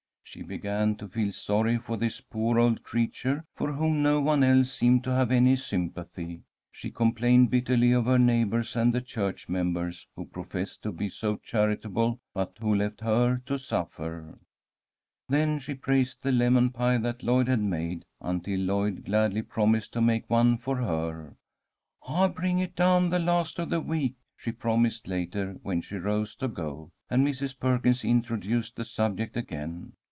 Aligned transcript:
She 0.23 0.43
began 0.43 0.95
to 0.95 1.09
feel 1.09 1.33
sorry 1.33 1.77
for 1.77 1.97
this 1.97 2.21
poor 2.21 2.57
old 2.57 2.83
creature, 2.83 3.43
for 3.53 3.73
whom 3.73 4.01
no 4.01 4.21
one 4.21 4.45
else 4.45 4.71
seemed 4.71 5.03
to 5.03 5.09
have 5.09 5.29
any 5.29 5.57
sympathy. 5.57 6.43
She 6.71 6.89
complained 6.89 7.49
bitterly 7.51 7.91
of 7.91 8.05
her 8.05 8.17
neighbours 8.17 8.77
and 8.77 8.93
the 8.93 9.01
church 9.01 9.49
members 9.49 10.07
who 10.15 10.23
professed 10.25 10.83
to 10.83 10.93
be 10.93 11.09
so 11.09 11.35
charitable, 11.35 12.21
but 12.33 12.55
who 12.61 12.73
left 12.73 13.01
her 13.01 13.39
to 13.45 13.59
suffer. 13.59 14.39
Then 15.27 15.59
she 15.59 15.73
praised 15.73 16.23
the 16.23 16.31
lemon 16.31 16.69
pie 16.69 16.97
that 16.99 17.23
Lloyd 17.23 17.49
had 17.49 17.59
made, 17.59 18.05
until 18.21 18.57
Lloyd 18.57 19.03
gladly 19.03 19.41
promised 19.41 19.91
to 19.93 20.01
make 20.01 20.29
one 20.29 20.57
for 20.57 20.77
her. 20.77 21.35
"I'll 22.03 22.29
bring 22.29 22.59
it 22.59 22.77
down 22.77 23.09
the 23.09 23.19
last 23.19 23.59
of 23.59 23.69
the 23.69 23.81
week," 23.81 24.15
she 24.37 24.53
promised, 24.53 25.09
later, 25.09 25.57
when 25.61 25.81
she 25.81 25.95
rose 25.97 26.37
to 26.37 26.47
go, 26.47 26.89
and 27.09 27.27
Mrs. 27.27 27.59
Perkins 27.59 28.05
introduced 28.05 28.77
the 28.77 28.85
subject 28.85 29.35
again. 29.35 29.91